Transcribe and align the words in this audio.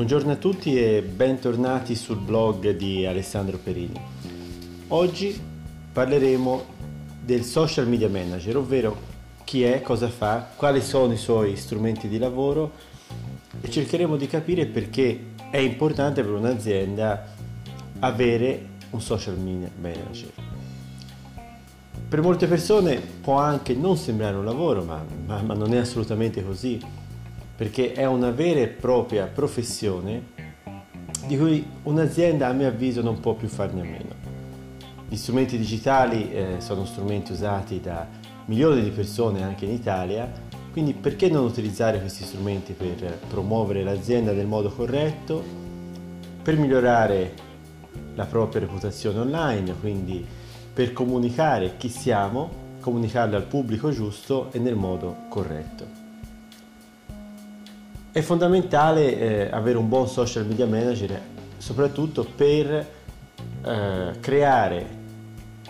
Buongiorno 0.00 0.32
a 0.32 0.36
tutti 0.36 0.82
e 0.82 1.02
bentornati 1.02 1.94
sul 1.94 2.16
blog 2.16 2.70
di 2.70 3.04
Alessandro 3.04 3.58
Perini. 3.58 4.00
Oggi 4.88 5.38
parleremo 5.92 6.64
del 7.22 7.42
social 7.42 7.86
media 7.86 8.08
manager, 8.08 8.56
ovvero 8.56 8.98
chi 9.44 9.62
è, 9.62 9.82
cosa 9.82 10.08
fa, 10.08 10.52
quali 10.56 10.80
sono 10.80 11.12
i 11.12 11.18
suoi 11.18 11.54
strumenti 11.54 12.08
di 12.08 12.16
lavoro 12.16 12.72
e 13.60 13.68
cercheremo 13.68 14.16
di 14.16 14.26
capire 14.26 14.64
perché 14.64 15.32
è 15.50 15.58
importante 15.58 16.22
per 16.22 16.32
un'azienda 16.32 17.34
avere 17.98 18.68
un 18.92 19.02
social 19.02 19.36
media 19.36 19.70
manager. 19.78 20.30
Per 22.08 22.22
molte 22.22 22.46
persone 22.46 23.02
può 23.20 23.36
anche 23.36 23.74
non 23.74 23.98
sembrare 23.98 24.36
un 24.36 24.46
lavoro, 24.46 24.82
ma, 24.82 25.04
ma, 25.26 25.42
ma 25.42 25.52
non 25.52 25.74
è 25.74 25.76
assolutamente 25.76 26.42
così 26.42 26.80
perché 27.60 27.92
è 27.92 28.06
una 28.06 28.30
vera 28.30 28.60
e 28.60 28.68
propria 28.68 29.26
professione 29.26 30.28
di 31.26 31.36
cui 31.36 31.62
un'azienda 31.82 32.46
a 32.46 32.52
mio 32.52 32.68
avviso 32.68 33.02
non 33.02 33.20
può 33.20 33.34
più 33.34 33.48
farne 33.48 33.82
a 33.82 33.84
meno. 33.84 34.14
Gli 35.06 35.16
strumenti 35.16 35.58
digitali 35.58 36.32
eh, 36.32 36.54
sono 36.60 36.86
strumenti 36.86 37.32
usati 37.32 37.78
da 37.78 38.08
milioni 38.46 38.82
di 38.82 38.88
persone 38.88 39.42
anche 39.42 39.66
in 39.66 39.72
Italia, 39.72 40.32
quindi 40.72 40.94
perché 40.94 41.28
non 41.28 41.44
utilizzare 41.44 42.00
questi 42.00 42.24
strumenti 42.24 42.72
per 42.72 43.18
promuovere 43.28 43.82
l'azienda 43.82 44.32
nel 44.32 44.46
modo 44.46 44.70
corretto, 44.70 45.44
per 46.42 46.56
migliorare 46.56 47.34
la 48.14 48.24
propria 48.24 48.62
reputazione 48.62 49.18
online, 49.18 49.74
quindi 49.78 50.24
per 50.72 50.94
comunicare 50.94 51.76
chi 51.76 51.90
siamo, 51.90 52.78
comunicarlo 52.80 53.36
al 53.36 53.44
pubblico 53.44 53.90
giusto 53.90 54.50
e 54.50 54.58
nel 54.58 54.76
modo 54.76 55.14
corretto. 55.28 55.99
È 58.12 58.22
fondamentale 58.22 59.18
eh, 59.18 59.50
avere 59.52 59.78
un 59.78 59.88
buon 59.88 60.08
social 60.08 60.44
media 60.44 60.66
manager, 60.66 61.20
soprattutto 61.58 62.24
per 62.24 62.68
eh, 63.64 64.12
creare, 64.18 64.86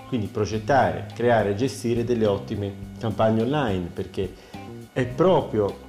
quindi 0.09 0.27
progettare, 0.27 1.07
creare 1.15 1.51
e 1.51 1.55
gestire 1.55 2.03
delle 2.03 2.25
ottime 2.25 2.73
campagne 2.99 3.43
online, 3.43 3.91
perché 3.93 4.33
è 4.95 5.05
proprio 5.05 5.89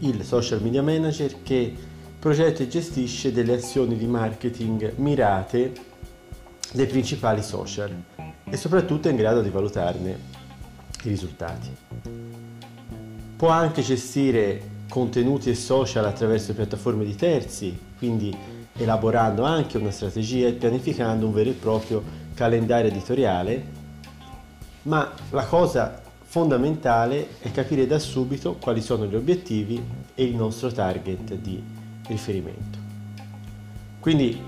il 0.00 0.24
social 0.24 0.60
media 0.60 0.82
manager 0.82 1.44
che 1.44 1.72
progetta 2.18 2.64
e 2.64 2.68
gestisce 2.68 3.30
delle 3.30 3.54
azioni 3.54 3.96
di 3.96 4.06
marketing 4.06 4.94
mirate 4.96 5.72
dei 6.72 6.86
principali 6.86 7.40
social 7.40 7.92
e 8.44 8.56
soprattutto 8.56 9.06
è 9.06 9.12
in 9.12 9.16
grado 9.16 9.40
di 9.40 9.50
valutarne 9.50 10.18
i 11.04 11.08
risultati. 11.08 11.68
Può 13.36 13.48
anche 13.48 13.82
gestire 13.82 14.71
contenuti 14.92 15.48
e 15.48 15.54
social 15.54 16.04
attraverso 16.04 16.52
piattaforme 16.52 17.06
di 17.06 17.14
terzi, 17.14 17.74
quindi 17.96 18.36
elaborando 18.76 19.42
anche 19.42 19.78
una 19.78 19.90
strategia 19.90 20.48
e 20.48 20.52
pianificando 20.52 21.24
un 21.24 21.32
vero 21.32 21.48
e 21.48 21.54
proprio 21.54 22.02
calendario 22.34 22.90
editoriale, 22.90 23.64
ma 24.82 25.10
la 25.30 25.46
cosa 25.46 25.98
fondamentale 26.20 27.38
è 27.38 27.50
capire 27.50 27.86
da 27.86 27.98
subito 27.98 28.56
quali 28.60 28.82
sono 28.82 29.06
gli 29.06 29.14
obiettivi 29.14 29.82
e 30.14 30.24
il 30.24 30.36
nostro 30.36 30.70
target 30.70 31.36
di 31.36 31.62
riferimento. 32.08 32.78
Quindi 33.98 34.38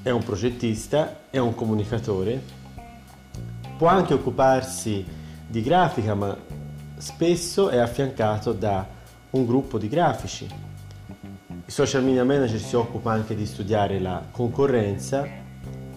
è 0.00 0.10
un 0.10 0.22
progettista, 0.22 1.22
è 1.28 1.38
un 1.38 1.56
comunicatore, 1.56 2.40
può 3.76 3.88
anche 3.88 4.14
occuparsi 4.14 5.04
di 5.44 5.60
grafica, 5.60 6.14
ma 6.14 6.36
spesso 6.98 7.68
è 7.68 7.78
affiancato 7.78 8.52
da 8.52 8.94
un 9.36 9.46
gruppo 9.46 9.78
di 9.78 9.88
grafici. 9.88 10.46
Il 11.66 11.72
social 11.72 12.02
media 12.02 12.24
manager 12.24 12.58
si 12.58 12.74
occupa 12.74 13.12
anche 13.12 13.34
di 13.34 13.44
studiare 13.44 14.00
la 14.00 14.24
concorrenza 14.30 15.26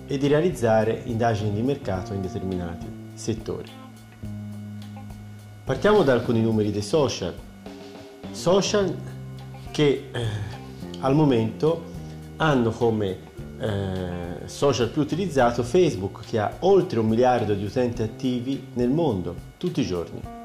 e 0.05 0.17
di 0.17 0.27
realizzare 0.27 1.01
indagini 1.05 1.53
di 1.53 1.61
mercato 1.61 2.13
in 2.13 2.21
determinati 2.21 2.85
settori. 3.13 3.69
Partiamo 5.63 6.03
da 6.03 6.13
alcuni 6.13 6.41
numeri 6.41 6.71
dei 6.71 6.81
social. 6.81 7.33
Social 8.31 8.95
che 9.71 10.09
eh, 10.11 10.25
al 10.99 11.15
momento 11.15 11.83
hanno 12.37 12.71
come 12.71 13.17
eh, 13.59 14.47
social 14.47 14.89
più 14.89 15.01
utilizzato 15.01 15.63
Facebook 15.63 16.21
che 16.25 16.39
ha 16.39 16.55
oltre 16.59 16.99
un 16.99 17.07
miliardo 17.07 17.53
di 17.53 17.63
utenti 17.63 18.01
attivi 18.01 18.67
nel 18.73 18.89
mondo 18.89 19.35
tutti 19.57 19.81
i 19.81 19.85
giorni. 19.85 20.38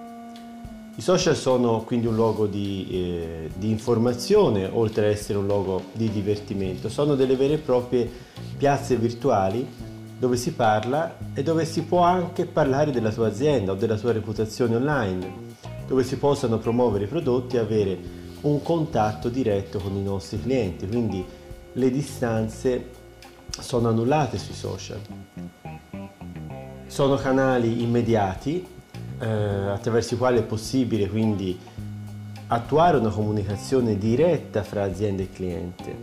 I 0.96 1.02
social 1.02 1.34
sono 1.34 1.82
quindi 1.82 2.06
un 2.06 2.14
luogo 2.14 2.46
di, 2.46 2.86
eh, 2.88 3.50
di, 3.56 3.68
informazione, 3.68 4.68
oltre 4.72 5.06
ad 5.06 5.12
essere 5.12 5.38
un 5.38 5.46
luogo 5.46 5.82
di 5.92 6.08
divertimento. 6.08 6.88
Sono 6.88 7.16
delle 7.16 7.34
vere 7.34 7.54
e 7.54 7.58
proprie 7.58 8.08
piazze 8.56 8.94
virtuali 8.96 9.66
dove 10.16 10.36
si 10.36 10.52
parla 10.52 11.18
e 11.34 11.42
dove 11.42 11.64
si 11.64 11.82
può 11.82 12.02
anche 12.02 12.46
parlare 12.46 12.92
della 12.92 13.10
tua 13.10 13.26
azienda 13.26 13.72
o 13.72 13.74
della 13.74 13.96
tua 13.96 14.12
reputazione 14.12 14.76
online, 14.76 15.32
dove 15.88 16.04
si 16.04 16.16
possano 16.16 16.58
promuovere 16.58 17.06
i 17.06 17.08
prodotti 17.08 17.56
e 17.56 17.58
avere 17.58 17.98
un 18.42 18.62
contatto 18.62 19.28
diretto 19.28 19.80
con 19.80 19.96
i 19.96 20.02
nostri 20.02 20.40
clienti. 20.40 20.86
Quindi 20.86 21.24
le 21.72 21.90
distanze 21.90 22.90
sono 23.50 23.88
annullate 23.88 24.38
sui 24.38 24.54
social. 24.54 25.00
Sono 26.86 27.16
canali 27.16 27.82
immediati 27.82 28.73
eh, 29.24 29.70
attraverso 29.70 30.14
i 30.14 30.18
quali 30.18 30.38
è 30.38 30.42
possibile 30.42 31.08
quindi 31.08 31.58
attuare 32.48 32.98
una 32.98 33.08
comunicazione 33.08 33.96
diretta 33.96 34.62
fra 34.62 34.82
azienda 34.82 35.22
e 35.22 35.30
cliente. 35.30 35.96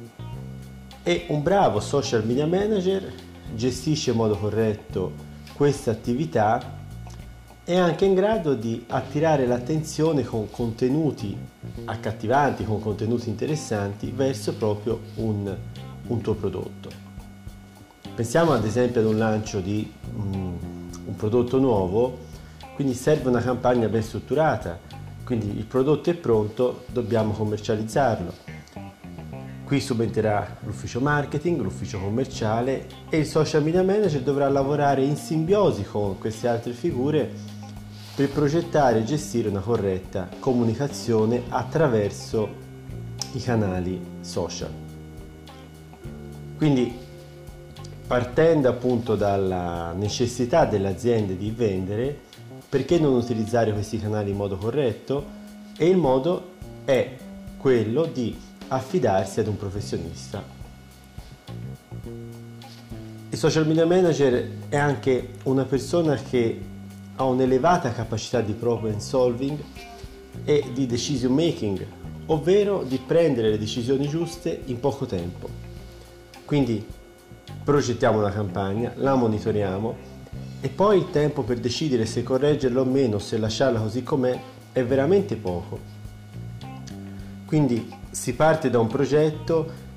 E 1.03 1.25
un 1.29 1.43
bravo 1.43 1.79
social 1.79 2.25
media 2.25 2.47
manager 2.47 3.13
gestisce 3.53 4.11
in 4.11 4.17
modo 4.17 4.35
corretto 4.37 5.29
questa 5.53 5.91
attività 5.91 6.79
è 7.63 7.75
anche 7.75 8.05
in 8.05 8.15
grado 8.15 8.55
di 8.55 8.83
attirare 8.87 9.45
l'attenzione 9.45 10.23
con 10.23 10.49
contenuti 10.49 11.37
accattivanti, 11.85 12.65
con 12.65 12.81
contenuti 12.81 13.29
interessanti 13.29 14.11
verso 14.11 14.55
proprio 14.55 14.99
un, 15.15 15.55
un 16.07 16.21
tuo 16.21 16.33
prodotto. 16.33 16.89
Pensiamo 18.15 18.51
ad 18.53 18.65
esempio 18.65 19.01
ad 19.01 19.07
un 19.07 19.17
lancio 19.17 19.59
di 19.59 19.91
um, 20.15 20.57
un 21.05 21.15
prodotto 21.15 21.59
nuovo 21.59 22.29
quindi 22.81 22.97
serve 22.97 23.29
una 23.29 23.41
campagna 23.43 23.87
ben 23.87 24.01
strutturata, 24.01 24.79
quindi 25.23 25.55
il 25.55 25.65
prodotto 25.65 26.09
è 26.09 26.15
pronto, 26.15 26.85
dobbiamo 26.87 27.31
commercializzarlo. 27.31 28.33
Qui 29.63 29.79
subentrerà 29.79 30.57
l'ufficio 30.63 30.99
marketing, 30.99 31.61
l'ufficio 31.61 31.99
commerciale 31.99 32.87
e 33.07 33.19
il 33.19 33.27
social 33.27 33.61
media 33.61 33.83
manager 33.83 34.21
dovrà 34.21 34.49
lavorare 34.49 35.03
in 35.03 35.15
simbiosi 35.15 35.83
con 35.83 36.17
queste 36.17 36.47
altre 36.47 36.71
figure 36.71 37.29
per 38.15 38.29
progettare 38.29 38.97
e 38.97 39.03
gestire 39.03 39.49
una 39.49 39.59
corretta 39.59 40.27
comunicazione 40.39 41.43
attraverso 41.49 42.49
i 43.33 43.39
canali 43.39 44.01
social. 44.21 44.71
Quindi 46.57 46.97
partendo 48.07 48.69
appunto 48.69 49.15
dalla 49.15 49.93
necessità 49.93 50.65
delle 50.65 50.87
aziende 50.87 51.37
di 51.37 51.51
vendere, 51.51 52.29
perché 52.71 52.99
non 52.99 53.15
utilizzare 53.15 53.73
questi 53.73 53.99
canali 53.99 54.29
in 54.29 54.37
modo 54.37 54.55
corretto? 54.55 55.25
E 55.75 55.89
il 55.89 55.97
modo 55.97 56.51
è 56.85 57.17
quello 57.57 58.05
di 58.05 58.33
affidarsi 58.69 59.41
ad 59.41 59.47
un 59.47 59.57
professionista. 59.57 60.41
Il 63.29 63.37
social 63.37 63.67
media 63.67 63.85
manager 63.85 64.49
è 64.69 64.77
anche 64.77 65.31
una 65.43 65.65
persona 65.65 66.15
che 66.15 66.61
ha 67.17 67.23
un'elevata 67.25 67.91
capacità 67.91 68.39
di 68.39 68.53
problem 68.53 68.99
solving 68.99 69.61
e 70.45 70.63
di 70.73 70.85
decision 70.85 71.33
making, 71.33 71.85
ovvero 72.27 72.83
di 72.83 73.01
prendere 73.05 73.49
le 73.49 73.57
decisioni 73.57 74.07
giuste 74.07 74.61
in 74.67 74.79
poco 74.79 75.05
tempo. 75.05 75.49
Quindi 76.45 76.87
progettiamo 77.65 78.19
una 78.19 78.31
campagna, 78.31 78.93
la 78.95 79.15
monitoriamo 79.15 80.10
e 80.61 80.69
poi 80.69 80.99
il 80.99 81.09
tempo 81.09 81.41
per 81.41 81.59
decidere 81.59 82.05
se 82.05 82.21
correggerla 82.21 82.81
o 82.81 82.85
meno, 82.85 83.17
se 83.17 83.37
lasciarla 83.37 83.79
così 83.79 84.03
com'è, 84.03 84.39
è 84.71 84.83
veramente 84.83 85.35
poco. 85.35 85.79
Quindi 87.45 87.91
si 88.11 88.33
parte 88.35 88.69
da 88.69 88.79
un 88.79 88.87
progetto 88.87 89.89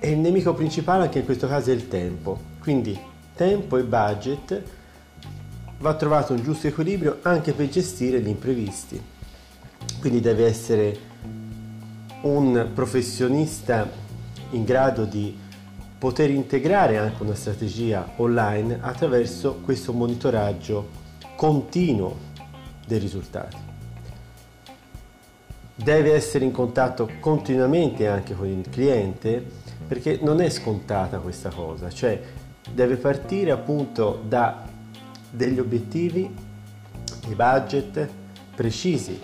e 0.00 0.10
il 0.10 0.18
nemico 0.18 0.54
principale 0.54 1.04
anche 1.04 1.18
in 1.18 1.24
questo 1.24 1.46
caso 1.46 1.70
è 1.70 1.74
il 1.74 1.88
tempo. 1.88 2.40
Quindi 2.58 2.98
tempo 3.34 3.76
e 3.76 3.84
budget 3.84 4.62
va 5.78 5.94
trovato 5.94 6.32
un 6.32 6.42
giusto 6.42 6.66
equilibrio 6.66 7.18
anche 7.22 7.52
per 7.52 7.68
gestire 7.68 8.20
gli 8.20 8.28
imprevisti. 8.28 9.00
Quindi 10.00 10.20
deve 10.20 10.46
essere 10.46 10.98
un 12.22 12.70
professionista 12.74 13.88
in 14.50 14.64
grado 14.64 15.04
di 15.04 15.36
poter 15.98 16.30
integrare 16.30 16.96
anche 16.96 17.22
una 17.22 17.34
strategia 17.34 18.12
online 18.16 18.78
attraverso 18.80 19.60
questo 19.64 19.92
monitoraggio 19.92 20.88
continuo 21.36 22.16
dei 22.86 22.98
risultati. 22.98 23.56
deve 25.74 26.12
essere 26.12 26.44
in 26.44 26.50
contatto 26.50 27.08
continuamente 27.20 28.08
anche 28.08 28.34
con 28.34 28.48
il 28.48 28.68
cliente 28.68 29.44
perché 29.86 30.18
non 30.20 30.40
è 30.40 30.50
scontata 30.50 31.18
questa 31.18 31.50
cosa, 31.50 31.88
cioè 31.88 32.20
deve 32.72 32.96
partire 32.96 33.52
appunto 33.52 34.20
da 34.26 34.66
degli 35.30 35.58
obiettivi, 35.58 36.34
dei 37.26 37.34
budget 37.34 38.08
precisi. 38.54 39.18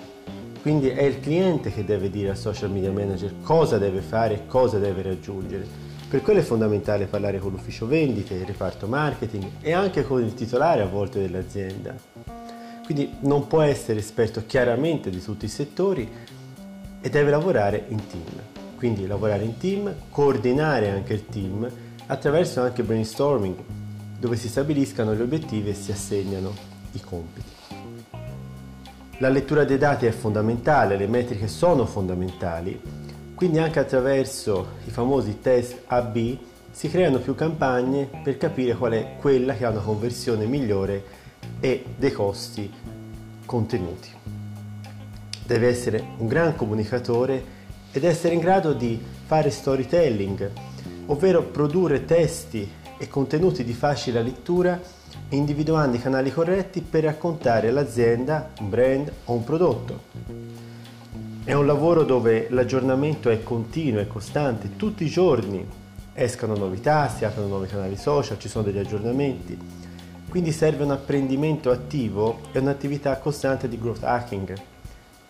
Quindi 0.62 0.88
è 0.88 1.02
il 1.02 1.20
cliente 1.20 1.70
che 1.72 1.84
deve 1.84 2.08
dire 2.08 2.30
al 2.30 2.38
social 2.38 2.70
media 2.70 2.90
manager 2.90 3.34
cosa 3.42 3.76
deve 3.76 4.00
fare 4.00 4.34
e 4.34 4.46
cosa 4.46 4.78
deve 4.78 5.02
raggiungere. 5.02 5.66
Per 6.08 6.22
quello 6.22 6.40
è 6.40 6.42
fondamentale 6.42 7.06
parlare 7.06 7.38
con 7.38 7.50
l'ufficio 7.50 7.86
vendite, 7.86 8.34
il 8.34 8.46
reparto 8.46 8.86
marketing 8.86 9.44
e 9.60 9.72
anche 9.72 10.04
con 10.04 10.22
il 10.22 10.34
titolare 10.34 10.82
a 10.82 10.86
volte 10.86 11.20
dell'azienda. 11.20 11.94
Quindi 12.84 13.14
non 13.20 13.46
può 13.46 13.62
essere 13.62 13.98
esperto 13.98 14.44
chiaramente 14.46 15.10
di 15.10 15.20
tutti 15.20 15.46
i 15.46 15.48
settori 15.48 16.08
e 17.00 17.10
deve 17.10 17.30
lavorare 17.30 17.84
in 17.88 18.06
team. 18.06 18.40
Quindi 18.76 19.06
lavorare 19.06 19.44
in 19.44 19.56
team, 19.56 19.92
coordinare 20.10 20.90
anche 20.90 21.14
il 21.14 21.26
team 21.26 21.68
attraverso 22.06 22.60
anche 22.60 22.82
brainstorming, 22.82 23.56
dove 24.18 24.36
si 24.36 24.48
stabiliscano 24.48 25.14
gli 25.14 25.20
obiettivi 25.20 25.70
e 25.70 25.74
si 25.74 25.90
assegnano 25.90 26.52
i 26.92 27.00
compiti. 27.00 27.52
La 29.18 29.28
lettura 29.28 29.64
dei 29.64 29.78
dati 29.78 30.06
è 30.06 30.10
fondamentale, 30.10 30.96
le 30.96 31.06
metriche 31.06 31.48
sono 31.48 31.86
fondamentali, 31.86 32.78
quindi 33.34 33.58
anche 33.58 33.78
attraverso 33.78 34.74
i 34.86 34.90
famosi 34.90 35.40
test 35.40 35.82
AB 35.86 36.38
si 36.70 36.88
creano 36.88 37.18
più 37.18 37.34
campagne 37.34 38.08
per 38.22 38.36
capire 38.36 38.74
qual 38.74 38.92
è 38.92 39.16
quella 39.18 39.54
che 39.54 39.64
ha 39.64 39.70
una 39.70 39.80
conversione 39.80 40.46
migliore 40.46 41.04
e 41.60 41.84
dei 41.96 42.12
costi 42.12 42.72
contenuti. 43.44 44.10
Deve 45.46 45.68
essere 45.68 46.04
un 46.18 46.26
gran 46.26 46.56
comunicatore 46.56 47.62
ed 47.92 48.04
essere 48.04 48.34
in 48.34 48.40
grado 48.40 48.72
di 48.72 49.00
fare 49.26 49.50
storytelling, 49.50 50.50
ovvero 51.06 51.42
produrre 51.42 52.04
testi 52.04 52.68
e 52.98 53.08
contenuti 53.08 53.62
di 53.62 53.72
facile 53.72 54.22
lettura 54.22 54.80
individuando 55.30 55.96
i 55.96 56.00
canali 56.00 56.32
corretti 56.32 56.80
per 56.80 57.04
raccontare 57.04 57.70
l'azienda, 57.70 58.50
un 58.60 58.68
brand 58.68 59.12
o 59.26 59.32
un 59.32 59.44
prodotto. 59.44 60.02
È 61.46 61.52
un 61.52 61.66
lavoro 61.66 62.04
dove 62.04 62.46
l'aggiornamento 62.48 63.28
è 63.28 63.42
continuo 63.42 64.00
e 64.00 64.06
costante, 64.06 64.76
tutti 64.76 65.04
i 65.04 65.10
giorni 65.10 65.62
escano 66.14 66.56
novità, 66.56 67.06
si 67.10 67.26
aprono 67.26 67.48
nuovi 67.48 67.68
canali 67.68 67.96
social, 67.98 68.38
ci 68.38 68.48
sono 68.48 68.64
degli 68.64 68.78
aggiornamenti. 68.78 69.58
Quindi 70.26 70.52
serve 70.52 70.84
un 70.84 70.92
apprendimento 70.92 71.70
attivo 71.70 72.40
e 72.50 72.60
un'attività 72.60 73.18
costante 73.18 73.68
di 73.68 73.78
growth 73.78 74.04
hacking. 74.04 74.54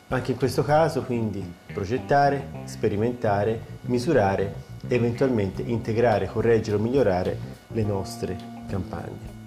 Anche 0.06 0.30
in 0.30 0.36
questo 0.36 0.62
caso 0.62 1.02
quindi 1.02 1.44
progettare, 1.72 2.62
sperimentare, 2.66 3.60
misurare 3.86 4.54
eventualmente 4.86 5.62
integrare, 5.62 6.28
correggere 6.28 6.76
o 6.76 6.80
migliorare 6.80 7.36
le 7.66 7.82
nostre 7.82 8.36
campagne. 8.68 9.43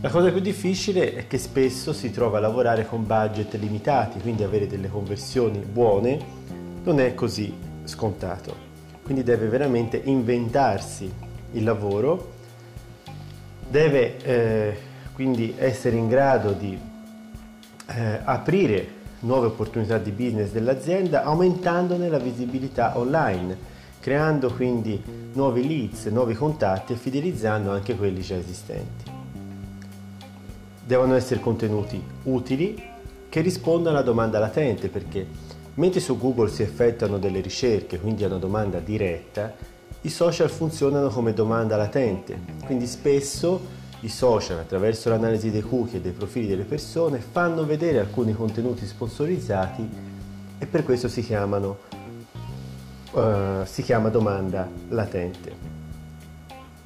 La 0.00 0.10
cosa 0.10 0.30
più 0.30 0.40
difficile 0.40 1.14
è 1.14 1.26
che 1.26 1.38
spesso 1.38 1.92
si 1.92 2.10
trova 2.10 2.38
a 2.38 2.40
lavorare 2.40 2.86
con 2.86 3.06
budget 3.06 3.54
limitati, 3.54 4.20
quindi 4.20 4.42
avere 4.42 4.66
delle 4.66 4.88
conversioni 4.88 5.58
buone 5.58 6.18
non 6.84 7.00
è 7.00 7.14
così 7.14 7.52
scontato. 7.84 8.72
Quindi 9.02 9.22
deve 9.22 9.48
veramente 9.48 10.00
inventarsi 10.04 11.10
il 11.52 11.64
lavoro, 11.64 12.32
deve 13.68 14.16
eh, 14.18 14.76
quindi 15.14 15.54
essere 15.56 15.96
in 15.96 16.08
grado 16.08 16.52
di 16.52 16.78
eh, 17.86 18.20
aprire 18.24 19.02
nuove 19.20 19.46
opportunità 19.46 19.98
di 19.98 20.10
business 20.10 20.50
dell'azienda 20.50 21.24
aumentandone 21.24 22.08
la 22.08 22.18
visibilità 22.18 22.98
online 22.98 23.72
creando 24.04 24.52
quindi 24.52 25.02
nuovi 25.32 25.66
leads, 25.66 26.04
nuovi 26.06 26.34
contatti 26.34 26.92
e 26.92 26.96
fidelizzando 26.96 27.70
anche 27.70 27.96
quelli 27.96 28.20
già 28.20 28.36
esistenti. 28.36 29.23
Devono 30.84 31.14
essere 31.14 31.40
contenuti 31.40 32.02
utili 32.24 32.82
che 33.28 33.40
rispondano 33.40 33.96
alla 33.96 34.04
domanda 34.04 34.38
latente 34.38 34.88
perché 34.88 35.26
mentre 35.74 36.00
su 36.00 36.18
Google 36.18 36.50
si 36.50 36.62
effettuano 36.62 37.18
delle 37.18 37.40
ricerche, 37.40 37.98
quindi 37.98 38.22
a 38.24 38.28
una 38.28 38.36
domanda 38.36 38.78
diretta, 38.78 39.52
i 40.02 40.08
social 40.08 40.50
funzionano 40.50 41.08
come 41.08 41.32
domanda 41.32 41.76
latente, 41.76 42.38
quindi 42.64 42.86
spesso 42.86 43.82
i 44.00 44.08
social 44.08 44.58
attraverso 44.58 45.08
l'analisi 45.08 45.50
dei 45.50 45.62
cookie 45.62 45.98
e 45.98 46.00
dei 46.02 46.12
profili 46.12 46.46
delle 46.46 46.64
persone 46.64 47.18
fanno 47.18 47.64
vedere 47.64 47.98
alcuni 47.98 48.34
contenuti 48.34 48.86
sponsorizzati 48.86 49.88
e 50.58 50.66
per 50.66 50.84
questo 50.84 51.08
si 51.08 51.22
chiamano 51.22 51.78
uh, 53.12 53.64
si 53.64 53.82
chiama 53.82 54.10
domanda 54.10 54.68
latente. 54.88 55.72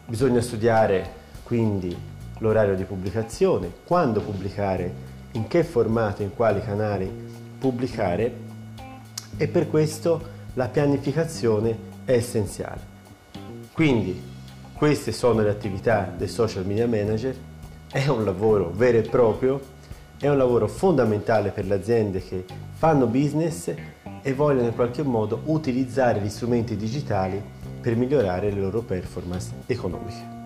Bisogna 0.07 0.41
studiare 0.41 1.17
quindi 1.43 1.97
l'orario 2.39 2.75
di 2.75 2.85
pubblicazione, 2.85 3.71
quando 3.85 4.21
pubblicare, 4.21 5.17
in 5.33 5.47
che 5.47 5.65
formato, 5.65 6.23
in 6.23 6.35
quali 6.35 6.61
canali 6.63 7.11
pubblicare 7.59 8.47
e 9.37 9.49
per 9.49 9.69
questo 9.69 10.37
la 10.55 10.69
pianificazione 10.69 11.77
è 12.05 12.13
essenziale. 12.13 12.97
Quindi 13.73 14.21
queste 14.73 15.13
sono 15.13 15.43
le 15.43 15.51
attività 15.51 16.13
del 16.17 16.29
social 16.29 16.65
media 16.65 16.87
manager, 16.87 17.37
è 17.91 18.07
un 18.09 18.25
lavoro 18.25 18.71
vero 18.71 18.99
e 18.99 19.03
proprio, 19.03 19.61
è 20.19 20.29
un 20.29 20.37
lavoro 20.37 20.67
fondamentale 20.67 21.51
per 21.51 21.67
le 21.67 21.75
aziende 21.75 22.21
che 22.21 22.45
fanno 22.73 23.07
business 23.07 23.73
e 24.23 24.35
vogliono 24.35 24.69
in 24.69 24.75
qualche 24.75 25.03
modo 25.03 25.43
utilizzare 25.45 26.21
gli 26.21 26.29
strumenti 26.29 26.77
digitali 26.77 27.41
per 27.81 27.97
migliorare 27.97 28.51
le 28.51 28.61
loro 28.61 28.83
performance 28.83 29.53
economiche. 29.67 30.38